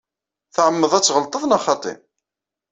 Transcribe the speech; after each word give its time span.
Tɛemmeḍ 0.55 0.91
ad 0.93 1.03
tɣelṭeḍ, 1.03 1.43
neɣ 1.45 1.61
xaṭi? 1.65 1.93